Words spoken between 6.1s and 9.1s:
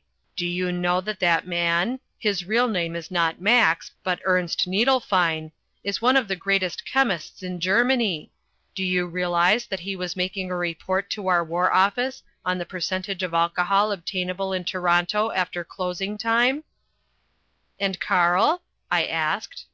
of the greatest chemists in Germany? Do you